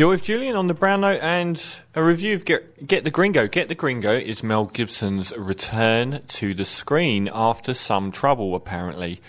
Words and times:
You're 0.00 0.10
with 0.10 0.22
Julian 0.22 0.54
on 0.54 0.68
the 0.68 0.74
Brown 0.74 1.00
Note 1.00 1.18
and 1.24 1.60
a 1.92 2.04
review 2.04 2.36
of 2.36 2.44
Get, 2.44 2.86
Get 2.86 3.02
the 3.02 3.10
Gringo. 3.10 3.48
Get 3.48 3.66
the 3.66 3.74
Gringo 3.74 4.12
is 4.12 4.44
Mel 4.44 4.66
Gibson's 4.66 5.36
return 5.36 6.22
to 6.28 6.54
the 6.54 6.64
screen 6.64 7.28
after 7.34 7.74
some 7.74 8.12
trouble, 8.12 8.54
apparently. 8.54 9.20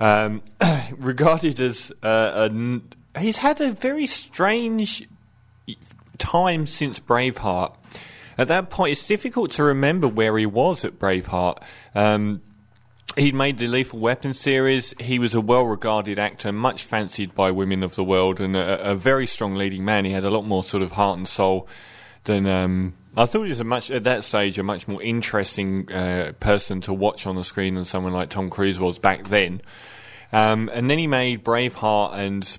Um, 0.00 0.42
regarded 0.98 1.60
as 1.60 1.92
uh, 2.02 2.48
a, 2.50 3.20
he's 3.20 3.36
had 3.36 3.60
a 3.60 3.70
very 3.70 4.08
strange 4.08 5.08
time 6.18 6.66
since 6.66 6.98
Braveheart. 6.98 7.76
At 8.36 8.48
that 8.48 8.70
point, 8.70 8.90
it's 8.90 9.06
difficult 9.06 9.52
to 9.52 9.62
remember 9.62 10.08
where 10.08 10.36
he 10.36 10.46
was 10.46 10.84
at 10.84 10.98
Braveheart. 10.98 11.62
Um, 11.94 12.42
He'd 13.14 13.34
made 13.34 13.56
the 13.56 13.66
Lethal 13.66 14.00
Weapon 14.00 14.34
series. 14.34 14.92
He 15.00 15.18
was 15.18 15.34
a 15.34 15.40
well 15.40 15.64
regarded 15.64 16.18
actor, 16.18 16.52
much 16.52 16.84
fancied 16.84 17.34
by 17.34 17.50
women 17.50 17.82
of 17.82 17.94
the 17.94 18.04
world, 18.04 18.40
and 18.40 18.54
a, 18.56 18.90
a, 18.90 18.94
very 18.94 19.26
strong 19.26 19.54
leading 19.54 19.84
man. 19.84 20.04
He 20.04 20.10
had 20.10 20.24
a 20.24 20.30
lot 20.30 20.44
more 20.44 20.62
sort 20.62 20.82
of 20.82 20.92
heart 20.92 21.16
and 21.16 21.26
soul 21.26 21.68
than. 22.24 22.46
Um, 22.46 22.94
I 23.16 23.24
thought 23.24 23.44
he 23.44 23.48
was 23.48 23.60
a 23.60 23.64
much 23.64 23.90
at 23.90 24.04
that 24.04 24.24
stage 24.24 24.58
a 24.58 24.62
much 24.62 24.86
more 24.86 25.02
interesting 25.02 25.90
uh, 25.90 26.32
person 26.40 26.82
to 26.82 26.92
watch 26.92 27.26
on 27.26 27.36
the 27.36 27.44
screen 27.44 27.76
than 27.76 27.86
someone 27.86 28.12
like 28.12 28.28
Tom 28.28 28.50
Cruise 28.50 28.78
was 28.78 28.98
back 28.98 29.28
then. 29.28 29.62
Um, 30.32 30.68
and 30.74 30.90
then 30.90 30.98
he 30.98 31.06
made 31.06 31.42
Braveheart 31.42 32.14
and 32.14 32.58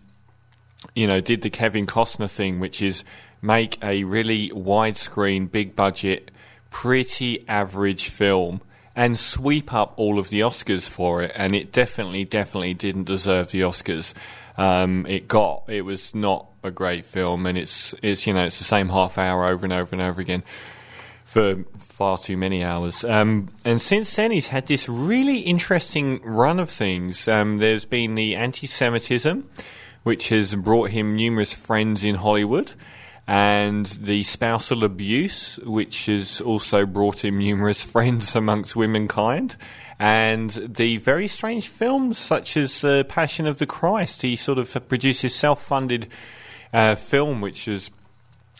you 0.96 1.06
know 1.06 1.22
did 1.22 1.44
the 1.44 1.52
Kevin 1.52 1.86
Costner 1.86 2.32
thing, 2.32 2.60
which 2.60 2.82
is 2.82 3.04
make 3.44 3.78
a 3.84 4.04
really 4.06 4.50
widescreen, 4.50 5.52
big 5.52 5.76
budget, 5.76 6.32
pretty 6.72 7.48
average 7.48 8.10
film 8.10 8.62
and 8.98 9.18
sweep 9.18 9.72
up 9.72 9.94
all 9.96 10.18
of 10.18 10.30
the 10.30 10.40
Oscars 10.40 10.90
for 10.90 11.22
it. 11.22 11.32
And 11.36 11.54
it 11.54 11.72
definitely, 11.72 12.26
definitely 12.26 12.74
didn't 12.74 13.04
deserve 13.04 13.52
the 13.52 13.62
Oscars. 13.62 14.16
Um, 14.58 15.06
it 15.06 15.28
got. 15.28 15.64
It 15.68 15.84
was 15.84 16.16
not 16.16 16.48
a 16.64 16.72
great 16.72 17.06
film, 17.06 17.46
and 17.46 17.58
it's 17.58 17.94
it's 18.02 18.26
you 18.26 18.34
know 18.34 18.46
it's 18.46 18.58
the 18.58 18.64
same 18.64 18.90
half 18.90 19.20
hour 19.20 19.46
over 19.46 19.66
and 19.66 19.72
over 19.72 19.96
and 19.96 20.02
over 20.02 20.20
again 20.20 20.44
for 21.24 21.64
far 21.78 22.18
too 22.18 22.38
many 22.38 22.64
hours. 22.64 23.04
Um, 23.04 23.50
and 23.64 23.80
since 23.80 24.16
then, 24.16 24.32
he's 24.32 24.48
had 24.48 24.66
this 24.66 24.90
really 24.90 25.40
interesting 25.42 26.20
run 26.24 26.60
of 26.60 26.70
things. 26.70 27.28
Um, 27.28 27.60
there's 27.60 27.86
been 27.86 28.16
the 28.16 28.36
anti-Semitism, 28.36 29.48
which 30.04 30.30
has 30.30 30.56
brought 30.56 30.90
him 30.90 31.16
numerous 31.16 31.54
friends 31.54 32.04
in 32.04 32.16
Hollywood 32.16 32.74
and 33.28 33.86
the 33.86 34.24
spousal 34.24 34.84
abuse, 34.84 35.58
which 35.60 36.06
has 36.06 36.40
also 36.40 36.86
brought 36.86 37.26
him 37.26 37.40
numerous 37.40 37.84
friends 37.92 38.36
amongst 38.36 38.76
womankind, 38.76 39.56
and 40.00 40.52
the 40.52 40.98
very 40.98 41.28
strange 41.28 41.68
films 41.68 42.18
such 42.18 42.56
as 42.56 42.84
uh, 42.84 43.04
Passion 43.04 43.48
of 43.48 43.58
the 43.58 43.66
Christ. 43.66 44.22
He 44.22 44.36
sort 44.36 44.60
of 44.60 44.88
produces 44.88 45.36
self-funded 45.36 46.08
uh, 46.72 46.96
film, 46.96 47.42
which 47.42 47.68
is 47.68 47.90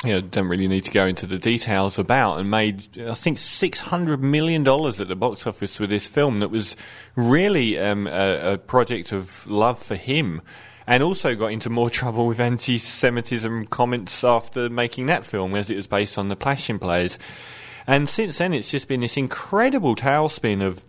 you 0.04 0.12
know, 0.12 0.22
don't 0.22 0.48
really 0.48 0.68
need 0.68 0.86
to 0.86 0.92
go 0.92 1.06
into 1.06 1.26
the 1.26 1.40
details 1.40 1.98
about, 1.98 2.40
and 2.40 2.52
made 2.52 3.00
I 3.00 3.16
think 3.16 3.40
six 3.40 3.82
hundred 3.82 4.22
million 4.22 4.64
dollars 4.64 5.00
at 5.00 5.08
the 5.08 5.16
box 5.16 5.48
office 5.48 5.80
with 5.80 5.90
this 5.90 6.08
film 6.08 6.40
that 6.40 6.50
was 6.50 6.76
really 7.16 7.80
um, 7.80 8.06
a, 8.08 8.54
a 8.54 8.58
project 8.58 9.12
of 9.12 9.48
love 9.48 9.80
for 9.80 9.96
him 9.96 10.42
and 10.88 11.04
also 11.04 11.36
got 11.36 11.52
into 11.52 11.70
more 11.70 11.90
trouble 11.92 12.28
with 12.28 12.40
anti 12.40 12.78
Semitism 12.78 13.68
comments 13.68 14.24
after 14.24 14.70
making 14.70 15.08
that 15.08 15.26
film, 15.26 15.56
as 15.56 15.70
it 15.70 15.76
was 15.76 15.88
based 15.88 16.18
on 16.18 16.30
the 16.30 16.36
Passion 16.36 16.80
plays. 16.80 17.20
And 17.86 18.10
since 18.10 18.38
then, 18.38 18.54
it's 18.54 18.72
just 18.72 18.88
been 18.88 19.02
this 19.02 19.18
incredible 19.18 19.96
tailspin 19.96 20.62
of 20.62 20.84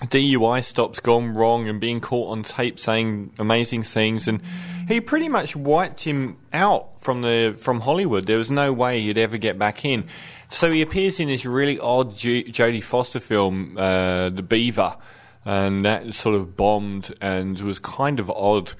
DUI 0.00 0.62
stops 0.64 1.00
gone 1.00 1.34
wrong 1.34 1.68
and 1.68 1.80
being 1.80 2.00
caught 2.00 2.30
on 2.30 2.42
tape 2.42 2.78
saying 2.78 3.32
amazing 3.38 3.82
things, 3.82 4.26
and 4.26 4.42
he 4.88 5.00
pretty 5.00 5.28
much 5.28 5.56
wiped 5.56 6.04
him 6.04 6.36
out 6.52 7.00
from 7.00 7.22
the 7.22 7.54
from 7.58 7.80
Hollywood. 7.80 8.26
There 8.26 8.38
was 8.38 8.50
no 8.50 8.72
way 8.72 9.00
he'd 9.00 9.18
ever 9.18 9.38
get 9.38 9.58
back 9.58 9.84
in. 9.84 10.04
So 10.48 10.70
he 10.70 10.82
appears 10.82 11.20
in 11.20 11.28
this 11.28 11.44
really 11.44 11.78
odd 11.78 12.14
J- 12.14 12.44
Jodie 12.44 12.82
Foster 12.82 13.20
film, 13.20 13.76
uh, 13.76 14.30
The 14.30 14.42
Beaver, 14.42 14.96
and 15.44 15.84
that 15.84 16.14
sort 16.14 16.36
of 16.36 16.56
bombed 16.56 17.14
and 17.20 17.58
was 17.60 17.78
kind 17.78 18.20
of 18.20 18.30
odd. 18.30 18.72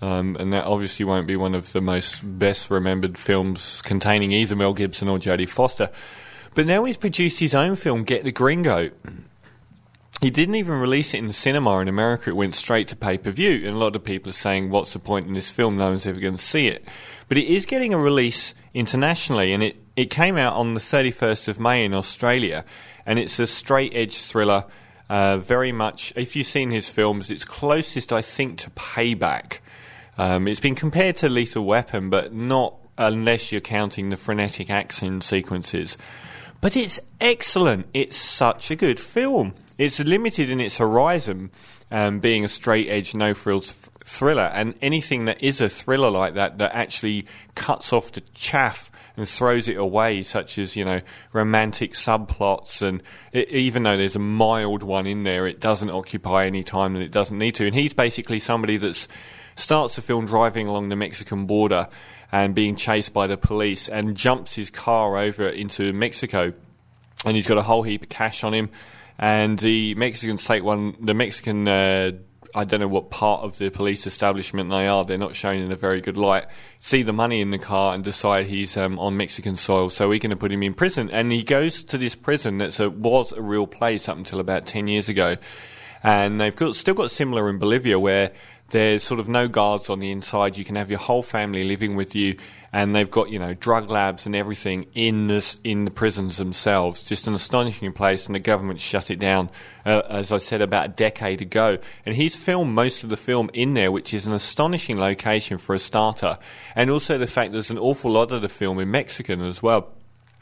Um, 0.00 0.36
and 0.40 0.52
that 0.52 0.64
obviously 0.64 1.04
won't 1.04 1.28
be 1.28 1.36
one 1.36 1.54
of 1.54 1.72
the 1.72 1.80
most 1.80 2.22
best 2.38 2.70
remembered 2.70 3.16
films 3.16 3.80
containing 3.82 4.32
either 4.32 4.56
Mel 4.56 4.74
Gibson 4.74 5.08
or 5.08 5.18
Jodie 5.18 5.48
Foster. 5.48 5.90
But 6.54 6.66
now 6.66 6.84
he's 6.84 6.96
produced 6.96 7.38
his 7.38 7.54
own 7.54 7.76
film, 7.76 8.02
Get 8.02 8.24
the 8.24 8.32
Gringo. 8.32 8.90
He 10.22 10.30
didn't 10.30 10.54
even 10.54 10.78
release 10.78 11.14
it 11.14 11.18
in 11.18 11.26
the 11.26 11.32
cinema 11.32 11.80
in 11.80 11.88
America. 11.88 12.30
It 12.30 12.36
went 12.36 12.54
straight 12.54 12.86
to 12.88 12.96
pay 12.96 13.18
per 13.18 13.32
view. 13.32 13.66
And 13.66 13.74
a 13.74 13.78
lot 13.78 13.96
of 13.96 14.04
people 14.04 14.30
are 14.30 14.32
saying, 14.34 14.70
what's 14.70 14.92
the 14.92 15.00
point 15.00 15.26
in 15.26 15.34
this 15.34 15.50
film? 15.50 15.76
No 15.76 15.88
one's 15.88 16.06
ever 16.06 16.20
going 16.20 16.36
to 16.36 16.42
see 16.42 16.68
it. 16.68 16.86
But 17.28 17.38
it 17.38 17.46
is 17.48 17.66
getting 17.66 17.92
a 17.92 17.98
release 17.98 18.54
internationally. 18.72 19.52
And 19.52 19.64
it, 19.64 19.76
it 19.96 20.10
came 20.10 20.36
out 20.36 20.54
on 20.54 20.74
the 20.74 20.80
31st 20.80 21.48
of 21.48 21.58
May 21.58 21.84
in 21.84 21.92
Australia. 21.92 22.64
And 23.04 23.18
it's 23.18 23.40
a 23.40 23.48
straight 23.48 23.96
edge 23.96 24.16
thriller. 24.16 24.66
Uh, 25.08 25.38
very 25.38 25.72
much, 25.72 26.12
if 26.14 26.36
you've 26.36 26.46
seen 26.46 26.70
his 26.70 26.88
films, 26.88 27.28
it's 27.28 27.44
closest, 27.44 28.12
I 28.12 28.22
think, 28.22 28.58
to 28.58 28.70
Payback. 28.70 29.58
Um, 30.18 30.46
it's 30.46 30.60
been 30.60 30.76
compared 30.76 31.16
to 31.16 31.28
Lethal 31.28 31.64
Weapon, 31.64 32.10
but 32.10 32.32
not 32.32 32.76
unless 32.96 33.50
you're 33.50 33.60
counting 33.60 34.10
the 34.10 34.16
frenetic 34.16 34.70
action 34.70 35.20
sequences. 35.20 35.98
But 36.60 36.76
it's 36.76 37.00
excellent. 37.20 37.86
It's 37.92 38.16
such 38.16 38.70
a 38.70 38.76
good 38.76 39.00
film. 39.00 39.54
It's 39.82 39.98
limited 39.98 40.48
in 40.48 40.60
its 40.60 40.78
horizon, 40.78 41.50
um, 41.90 42.20
being 42.20 42.44
a 42.44 42.48
straight 42.48 42.88
edge, 42.88 43.16
no 43.16 43.34
frills 43.34 43.72
thriller, 44.04 44.48
and 44.54 44.76
anything 44.80 45.24
that 45.24 45.42
is 45.42 45.60
a 45.60 45.68
thriller 45.68 46.08
like 46.08 46.34
that 46.34 46.58
that 46.58 46.72
actually 46.72 47.26
cuts 47.56 47.92
off 47.92 48.12
the 48.12 48.20
chaff 48.32 48.92
and 49.16 49.28
throws 49.28 49.66
it 49.66 49.76
away, 49.76 50.22
such 50.22 50.56
as 50.56 50.76
you 50.76 50.84
know 50.84 51.00
romantic 51.32 51.94
subplots, 51.94 52.80
and 52.80 53.02
it, 53.32 53.48
even 53.48 53.82
though 53.82 53.96
there's 53.96 54.14
a 54.14 54.20
mild 54.20 54.84
one 54.84 55.04
in 55.04 55.24
there, 55.24 55.48
it 55.48 55.58
doesn't 55.58 55.90
occupy 55.90 56.46
any 56.46 56.62
time 56.62 56.94
that 56.94 57.02
it 57.02 57.10
doesn't 57.10 57.36
need 57.36 57.56
to. 57.56 57.66
And 57.66 57.74
he's 57.74 57.92
basically 57.92 58.38
somebody 58.38 58.76
that 58.76 59.08
starts 59.56 59.96
the 59.96 60.02
film 60.02 60.26
driving 60.26 60.68
along 60.68 60.90
the 60.90 60.96
Mexican 60.96 61.44
border 61.44 61.88
and 62.30 62.54
being 62.54 62.76
chased 62.76 63.12
by 63.12 63.26
the 63.26 63.36
police 63.36 63.88
and 63.88 64.16
jumps 64.16 64.54
his 64.54 64.70
car 64.70 65.18
over 65.18 65.48
into 65.48 65.92
Mexico. 65.92 66.52
And 67.24 67.34
he's 67.34 67.48
got 67.48 67.58
a 67.58 67.62
whole 67.62 67.82
heap 67.82 68.04
of 68.04 68.10
cash 68.10 68.44
on 68.44 68.54
him. 68.54 68.70
And 69.18 69.58
the 69.58 69.94
Mexicans 69.94 70.44
take 70.44 70.62
one, 70.62 70.96
the 71.00 71.14
Mexican, 71.14 71.68
uh, 71.68 72.12
I 72.54 72.64
don't 72.64 72.80
know 72.80 72.88
what 72.88 73.10
part 73.10 73.42
of 73.42 73.58
the 73.58 73.70
police 73.70 74.06
establishment 74.06 74.70
they 74.70 74.86
are, 74.86 75.04
they're 75.04 75.16
not 75.18 75.34
shown 75.34 75.56
in 75.56 75.72
a 75.72 75.76
very 75.76 76.00
good 76.00 76.16
light, 76.16 76.46
see 76.78 77.02
the 77.02 77.12
money 77.12 77.40
in 77.40 77.50
the 77.50 77.58
car 77.58 77.94
and 77.94 78.04
decide 78.04 78.46
he's 78.46 78.76
um, 78.76 78.98
on 78.98 79.16
Mexican 79.16 79.56
soil, 79.56 79.88
so 79.88 80.08
we're 80.08 80.18
going 80.18 80.30
to 80.30 80.36
put 80.36 80.52
him 80.52 80.62
in 80.62 80.74
prison. 80.74 81.08
And 81.10 81.32
he 81.32 81.42
goes 81.42 81.82
to 81.84 81.98
this 81.98 82.14
prison 82.14 82.58
that 82.58 82.78
was 82.96 83.32
a 83.32 83.40
real 83.40 83.66
place 83.66 84.08
up 84.08 84.16
until 84.16 84.40
about 84.40 84.66
10 84.66 84.88
years 84.88 85.08
ago. 85.08 85.36
And 86.02 86.40
they've 86.40 86.56
got, 86.56 86.74
still 86.74 86.94
got 86.94 87.10
similar 87.10 87.48
in 87.48 87.58
Bolivia 87.58 87.98
where 87.98 88.32
there's 88.72 89.02
sort 89.02 89.20
of 89.20 89.28
no 89.28 89.48
guards 89.48 89.88
on 89.90 90.00
the 90.00 90.10
inside. 90.10 90.56
You 90.56 90.64
can 90.64 90.76
have 90.76 90.90
your 90.90 90.98
whole 90.98 91.22
family 91.22 91.62
living 91.62 91.94
with 91.94 92.16
you, 92.16 92.36
and 92.72 92.96
they've 92.96 93.10
got 93.10 93.30
you 93.30 93.38
know 93.38 93.52
drug 93.52 93.90
labs 93.90 94.24
and 94.26 94.34
everything 94.34 94.86
in 94.94 95.28
this 95.28 95.58
in 95.62 95.84
the 95.84 95.90
prisons 95.90 96.38
themselves. 96.38 97.04
Just 97.04 97.28
an 97.28 97.34
astonishing 97.34 97.92
place, 97.92 98.26
and 98.26 98.34
the 98.34 98.40
government 98.40 98.80
shut 98.80 99.10
it 99.10 99.18
down, 99.18 99.50
uh, 99.84 100.02
as 100.08 100.32
I 100.32 100.38
said 100.38 100.62
about 100.62 100.86
a 100.86 100.88
decade 100.88 101.42
ago. 101.42 101.78
And 102.04 102.16
he's 102.16 102.34
filmed 102.34 102.74
most 102.74 103.04
of 103.04 103.10
the 103.10 103.16
film 103.16 103.50
in 103.52 103.74
there, 103.74 103.92
which 103.92 104.14
is 104.14 104.26
an 104.26 104.32
astonishing 104.32 104.98
location 104.98 105.58
for 105.58 105.74
a 105.74 105.78
starter, 105.78 106.38
and 106.74 106.90
also 106.90 107.18
the 107.18 107.26
fact 107.26 107.52
there's 107.52 107.70
an 107.70 107.78
awful 107.78 108.10
lot 108.10 108.32
of 108.32 108.40
the 108.42 108.48
film 108.48 108.78
in 108.78 108.90
Mexican 108.90 109.42
as 109.42 109.62
well, 109.62 109.90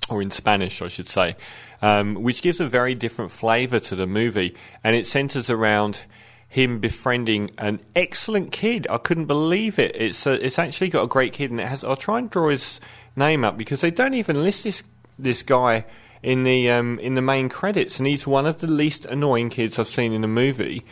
or 0.09 0.23
in 0.23 0.31
Spanish, 0.31 0.81
I 0.81 0.89
should 0.89 1.09
say, 1.09 1.35
um, 1.83 2.15
which 2.15 2.43
gives 2.43 2.61
a 2.61 2.69
very 2.69 2.95
different 2.95 3.33
flavour 3.33 3.81
to 3.81 3.97
the 3.97 4.07
movie, 4.07 4.55
and 4.85 4.95
it 4.95 5.07
centres 5.07 5.51
around 5.51 6.03
him 6.51 6.81
befriending 6.81 7.53
an 7.59 7.81
excellent 7.95 8.51
kid. 8.51 8.85
I 8.91 8.99
couldn't 8.99 9.27
believe 9.27 9.79
it. 9.79 9.95
It's 9.95 10.27
a, 10.27 10.45
it's 10.45 10.59
actually 10.59 10.89
got 10.89 11.05
a 11.05 11.07
great 11.07 11.33
kid, 11.33 11.53
and 11.53 11.61
it 11.61 11.69
has. 11.69 11.85
I'll 11.85 11.97
try 11.97 12.19
and 12.19 12.29
draw 12.29 12.49
his 12.49 12.81
name 13.15 13.45
up 13.45 13.57
because 13.57 13.81
they 13.81 13.93
don't 13.93 14.15
even 14.15 14.43
list 14.43 14.65
this 14.65 14.83
this 15.17 15.43
guy 15.43 15.85
in 16.25 16.43
the 16.43 16.69
um, 16.69 16.99
in 16.99 17.15
the 17.15 17.23
main 17.23 17.49
credits, 17.49 17.99
and 18.01 18.07
he's 18.07 18.27
one 18.27 18.47
of 18.47 18.59
the 18.59 18.67
least 18.67 19.07
annoying 19.07 19.49
kids 19.49 19.79
I've 19.79 19.87
seen 19.87 20.13
in 20.13 20.25
a 20.25 20.29
movie. 20.29 20.85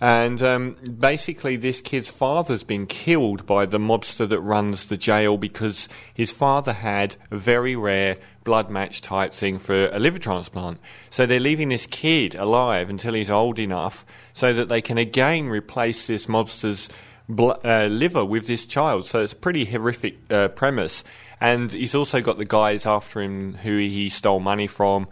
And 0.00 0.42
um, 0.42 0.76
basically, 0.98 1.56
this 1.56 1.82
kid's 1.82 2.10
father's 2.10 2.62
been 2.62 2.86
killed 2.86 3.44
by 3.44 3.66
the 3.66 3.78
mobster 3.78 4.26
that 4.26 4.40
runs 4.40 4.86
the 4.86 4.96
jail 4.96 5.36
because 5.36 5.90
his 6.14 6.32
father 6.32 6.72
had 6.72 7.16
a 7.30 7.36
very 7.36 7.76
rare 7.76 8.16
blood 8.42 8.70
match 8.70 9.02
type 9.02 9.34
thing 9.34 9.58
for 9.58 9.90
a 9.90 9.98
liver 9.98 10.18
transplant. 10.18 10.78
So 11.10 11.26
they're 11.26 11.38
leaving 11.38 11.68
this 11.68 11.84
kid 11.84 12.34
alive 12.34 12.88
until 12.88 13.12
he's 13.12 13.28
old 13.28 13.58
enough 13.58 14.06
so 14.32 14.54
that 14.54 14.70
they 14.70 14.80
can 14.80 14.96
again 14.96 15.48
replace 15.48 16.06
this 16.06 16.26
mobster's 16.26 16.88
bl- 17.28 17.52
uh, 17.62 17.84
liver 17.84 18.24
with 18.24 18.46
this 18.46 18.64
child. 18.64 19.04
So 19.04 19.22
it's 19.22 19.34
a 19.34 19.36
pretty 19.36 19.66
horrific 19.66 20.16
uh, 20.30 20.48
premise. 20.48 21.04
And 21.42 21.70
he's 21.70 21.94
also 21.94 22.22
got 22.22 22.38
the 22.38 22.46
guys 22.46 22.86
after 22.86 23.20
him 23.20 23.54
who 23.54 23.76
he 23.76 24.08
stole 24.08 24.40
money 24.40 24.66
from. 24.66 25.08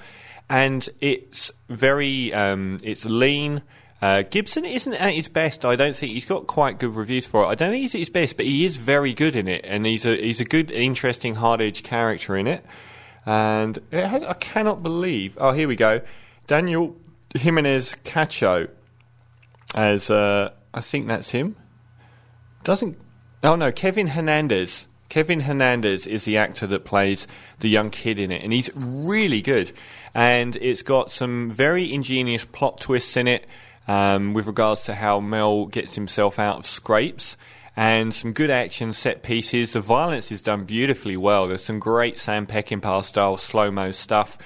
And 0.48 0.88
it's 1.02 1.52
very, 1.68 2.32
um, 2.32 2.78
it's 2.82 3.04
lean 3.04 3.62
Uh, 4.00 4.22
Gibson 4.22 4.64
isn't 4.64 4.94
at 4.94 5.12
his 5.12 5.28
best. 5.28 5.64
I 5.64 5.74
don't 5.74 5.96
think 5.96 6.12
he's 6.12 6.26
got 6.26 6.46
quite 6.46 6.78
good 6.78 6.94
reviews 6.94 7.26
for 7.26 7.42
it. 7.42 7.48
I 7.48 7.54
don't 7.56 7.70
think 7.70 7.82
he's 7.82 7.94
at 7.94 8.00
his 8.00 8.10
best, 8.10 8.36
but 8.36 8.46
he 8.46 8.64
is 8.64 8.76
very 8.76 9.12
good 9.12 9.34
in 9.34 9.48
it, 9.48 9.64
and 9.64 9.84
he's 9.86 10.06
a 10.06 10.16
he's 10.16 10.40
a 10.40 10.44
good, 10.44 10.70
interesting, 10.70 11.36
hard 11.36 11.60
edged 11.60 11.84
character 11.84 12.36
in 12.36 12.46
it. 12.46 12.64
And 13.26 13.78
it 13.90 14.06
has, 14.06 14.22
I 14.22 14.34
cannot 14.34 14.82
believe. 14.82 15.36
Oh, 15.40 15.52
here 15.52 15.66
we 15.66 15.76
go. 15.76 16.00
Daniel 16.46 16.96
Jimenez 17.36 17.96
Cacho 18.04 18.70
as 19.74 20.10
uh, 20.10 20.52
I 20.72 20.80
think 20.80 21.08
that's 21.08 21.30
him. 21.30 21.56
Doesn't 22.64 22.98
oh 23.42 23.56
no 23.56 23.72
Kevin 23.72 24.08
Hernandez. 24.08 24.86
Kevin 25.08 25.40
Hernandez 25.40 26.06
is 26.06 26.26
the 26.26 26.36
actor 26.36 26.66
that 26.66 26.84
plays 26.84 27.26
the 27.60 27.68
young 27.68 27.88
kid 27.90 28.18
in 28.18 28.30
it, 28.30 28.42
and 28.42 28.52
he's 28.52 28.70
really 28.76 29.40
good. 29.40 29.72
And 30.14 30.54
it's 30.56 30.82
got 30.82 31.10
some 31.10 31.50
very 31.50 31.90
ingenious 31.92 32.44
plot 32.44 32.80
twists 32.80 33.16
in 33.16 33.26
it 33.26 33.46
um, 33.88 34.34
with 34.34 34.46
regards 34.46 34.84
to 34.84 34.94
how 34.94 35.18
Mel 35.18 35.66
gets 35.66 35.96
himself 35.96 36.38
out 36.38 36.58
of 36.58 36.66
scrapes. 36.66 37.36
And 37.74 38.12
some 38.12 38.32
good 38.32 38.50
action 38.50 38.92
set 38.92 39.22
pieces. 39.22 39.72
The 39.72 39.80
violence 39.80 40.32
is 40.32 40.42
done 40.42 40.64
beautifully 40.64 41.16
well. 41.16 41.46
There's 41.46 41.64
some 41.64 41.78
great 41.78 42.18
Sam 42.18 42.46
Peckinpah 42.46 43.04
style 43.04 43.36
slow 43.36 43.70
mo 43.70 43.92
stuff. 43.92 44.36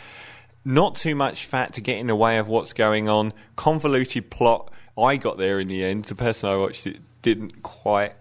Not 0.65 0.97
too 0.97 1.15
much 1.15 1.47
fat 1.47 1.73
to 1.75 1.81
get 1.81 1.99
in 1.99 2.07
the 2.07 2.17
way 2.17 2.37
of 2.39 2.49
what's 2.49 2.73
going 2.73 3.09
on. 3.09 3.33
Convoluted 3.57 4.31
plot. 4.31 4.71
I 4.99 5.17
got 5.17 5.39
there 5.39 5.59
in 5.59 5.69
the 5.69 5.83
end. 5.83 6.05
The 6.05 6.15
person 6.15 6.51
I 6.51 6.57
watched 6.57 6.87
it 6.87 6.99
didn't 7.23 7.63
quite 7.63 8.13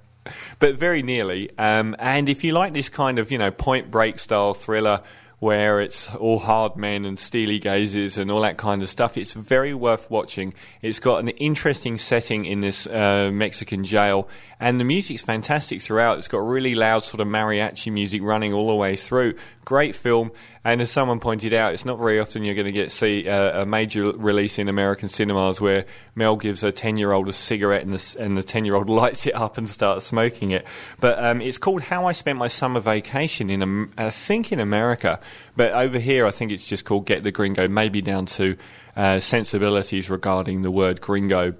but 0.60 0.76
very 0.76 1.02
nearly. 1.02 1.50
Um, 1.58 1.96
and 2.00 2.30
if 2.30 2.44
you 2.44 2.54
like 2.54 2.74
this 2.74 2.90
kind 2.90 3.20
of, 3.20 3.32
you 3.32 3.38
know, 3.38 3.52
point 3.52 3.92
break 3.92 4.20
style 4.20 4.54
thriller 4.54 5.02
where 5.42 5.82
it's 5.82 6.14
all 6.18 6.38
hard 6.38 6.76
men 6.76 7.04
and 7.04 7.18
steely 7.18 7.58
gazes 7.58 8.16
and 8.16 8.30
all 8.30 8.42
that 8.42 8.58
kind 8.58 8.84
of 8.84 8.88
stuff. 8.88 9.18
It's 9.18 9.34
very 9.34 9.74
worth 9.74 10.08
watching. 10.12 10.54
It's 10.84 11.00
got 11.00 11.20
an 11.20 11.30
interesting 11.30 11.98
setting 11.98 12.46
in 12.46 12.60
this 12.60 12.86
uh, 12.86 13.32
Mexican 13.34 13.84
jail, 13.84 14.30
and 14.60 14.80
the 14.80 14.84
music's 14.84 15.24
fantastic 15.24 15.82
throughout. 15.82 16.20
It's 16.20 16.28
got 16.28 16.46
really 16.46 16.76
loud 16.76 17.04
sort 17.04 17.22
of 17.22 17.28
mariachi 17.28 17.92
music 17.92 18.22
running 18.22 18.54
all 18.54 18.68
the 18.68 18.76
way 18.76 18.96
through. 18.96 19.34
Great 19.66 19.96
film, 19.96 20.32
and 20.64 20.80
as 20.80 20.92
someone 20.92 21.20
pointed 21.20 21.54
out, 21.54 21.74
it's 21.74 21.86
not 21.86 21.98
very 21.98 22.20
often 22.20 22.44
you're 22.44 22.54
going 22.54 22.66
to 22.66 22.72
get 22.72 22.92
see 22.92 23.26
a, 23.26 23.64
a 23.64 23.66
major 23.66 24.12
release 24.12 24.60
in 24.60 24.68
American 24.68 25.10
cinemas 25.10 25.60
where 25.60 25.86
Mel 26.14 26.36
gives 26.36 26.64
a 26.64 26.72
ten 26.72 26.98
year 26.98 27.12
old 27.12 27.28
a 27.28 27.34
cigarette 27.34 27.82
and 27.84 27.94
the, 27.94 28.16
and 28.20 28.38
the 28.38 28.44
ten 28.44 28.64
year 28.64 28.76
old 28.76 28.90
lights 29.02 29.26
it 29.26 29.34
up 29.34 29.58
and 29.58 29.68
starts 29.68 30.06
smoking 30.06 30.52
it. 30.52 30.66
But 31.00 31.24
um, 31.24 31.42
it's 31.42 31.58
called 31.58 31.84
How 31.84 32.06
I 32.06 32.12
Spent 32.12 32.38
My 32.38 32.48
Summer 32.48 32.80
Vacation 32.80 33.50
in 33.50 33.92
I 33.98 34.12
think 34.12 34.52
in 34.52 34.60
America. 34.60 35.20
But 35.56 35.74
over 35.74 35.98
here, 35.98 36.28
I 36.28 36.32
think 36.32 36.52
it's 36.52 36.68
just 36.68 36.86
called 36.86 37.06
Get 37.06 37.24
the 37.24 37.32
Gringo, 37.32 37.68
maybe 37.68 38.02
down 38.02 38.28
to 38.28 38.56
uh, 38.96 39.20
sensibilities 39.20 40.10
regarding 40.10 40.62
the 40.62 40.72
word 40.72 41.02
gringo. 41.02 41.56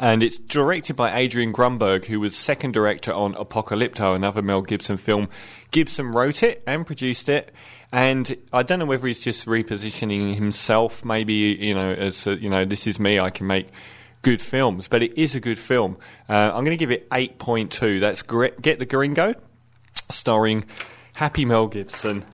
And 0.00 0.22
it's 0.22 0.38
directed 0.38 0.94
by 0.94 1.16
Adrian 1.16 1.52
Grunberg, 1.52 2.04
who 2.04 2.20
was 2.20 2.36
second 2.36 2.72
director 2.72 3.12
on 3.12 3.34
Apocalypto, 3.34 4.14
another 4.14 4.42
Mel 4.42 4.62
Gibson 4.62 4.96
film. 4.96 5.28
Gibson 5.72 6.12
wrote 6.12 6.42
it 6.42 6.62
and 6.66 6.86
produced 6.86 7.28
it. 7.28 7.52
And 7.90 8.36
I 8.52 8.62
don't 8.62 8.78
know 8.78 8.86
whether 8.86 9.06
he's 9.06 9.18
just 9.18 9.46
repositioning 9.46 10.34
himself, 10.34 11.04
maybe, 11.04 11.32
you 11.32 11.74
know, 11.74 11.90
as, 11.90 12.26
a, 12.26 12.36
you 12.36 12.50
know, 12.50 12.64
this 12.64 12.86
is 12.86 13.00
me, 13.00 13.18
I 13.18 13.30
can 13.30 13.46
make 13.46 13.68
good 14.22 14.42
films. 14.42 14.88
But 14.88 15.02
it 15.02 15.16
is 15.16 15.34
a 15.34 15.40
good 15.40 15.58
film. 15.58 15.96
Uh, 16.28 16.52
I'm 16.54 16.64
going 16.64 16.76
to 16.76 16.76
give 16.76 16.90
it 16.90 17.08
8.2. 17.10 18.00
That's 18.00 18.22
Get 18.60 18.78
the 18.78 18.86
Gringo, 18.86 19.34
starring 20.10 20.64
Happy 21.14 21.44
Mel 21.44 21.66
Gibson. 21.66 22.26